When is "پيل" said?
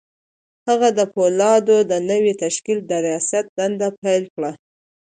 4.01-4.23